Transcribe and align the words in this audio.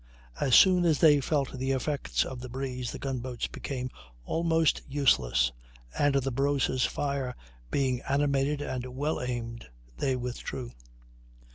As 0.39 0.55
soon 0.55 0.83
as 0.83 0.97
they 0.97 1.21
felt 1.21 1.51
the 1.51 1.73
effects 1.73 2.25
of 2.25 2.39
the 2.39 2.49
breeze 2.49 2.91
the 2.91 2.97
gun 2.97 3.19
boats 3.19 3.45
became 3.45 3.91
almost 4.25 4.81
useless 4.87 5.51
and, 5.95 6.15
the 6.15 6.31
Barossa's 6.31 6.87
fire 6.87 7.35
being 7.69 8.01
animated 8.09 8.63
and 8.63 8.95
well 8.95 9.21
aimed, 9.21 9.67
they 9.97 10.15
withdrew. 10.15 10.71